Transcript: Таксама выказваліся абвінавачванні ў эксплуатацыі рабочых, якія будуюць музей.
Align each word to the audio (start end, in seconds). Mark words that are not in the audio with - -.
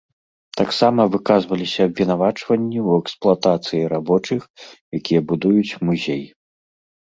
Таксама 0.59 1.01
выказваліся 1.15 1.79
абвінавачванні 1.89 2.79
ў 2.87 3.03
эксплуатацыі 3.03 3.83
рабочых, 3.93 4.41
якія 5.01 5.21
будуюць 5.35 5.77
музей. 5.91 6.25